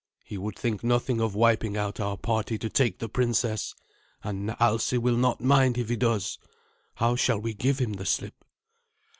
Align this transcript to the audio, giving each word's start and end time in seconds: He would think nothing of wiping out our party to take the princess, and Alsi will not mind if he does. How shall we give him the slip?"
He 0.25 0.35
would 0.35 0.57
think 0.57 0.83
nothing 0.83 1.21
of 1.21 1.35
wiping 1.35 1.77
out 1.77 1.99
our 1.99 2.17
party 2.17 2.57
to 2.57 2.69
take 2.71 2.97
the 2.97 3.07
princess, 3.07 3.75
and 4.23 4.49
Alsi 4.59 4.97
will 4.97 5.15
not 5.15 5.41
mind 5.41 5.77
if 5.77 5.89
he 5.89 5.95
does. 5.95 6.39
How 6.95 7.15
shall 7.15 7.37
we 7.37 7.53
give 7.53 7.77
him 7.77 7.93
the 7.93 8.05
slip?" 8.07 8.43